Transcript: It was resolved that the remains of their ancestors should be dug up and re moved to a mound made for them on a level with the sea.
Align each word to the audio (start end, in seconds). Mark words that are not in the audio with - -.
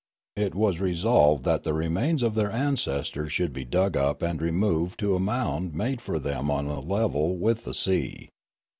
It 0.35 0.55
was 0.55 0.79
resolved 0.79 1.43
that 1.43 1.61
the 1.61 1.75
remains 1.75 2.23
of 2.23 2.33
their 2.33 2.51
ancestors 2.51 3.31
should 3.31 3.53
be 3.53 3.65
dug 3.65 3.95
up 3.95 4.23
and 4.23 4.41
re 4.41 4.49
moved 4.49 4.97
to 5.01 5.13
a 5.13 5.19
mound 5.19 5.75
made 5.75 6.01
for 6.01 6.17
them 6.17 6.49
on 6.49 6.65
a 6.65 6.79
level 6.79 7.37
with 7.37 7.65
the 7.65 7.75
sea. 7.75 8.29